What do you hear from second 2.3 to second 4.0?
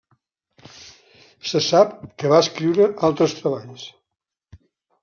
va escriure altres treballs.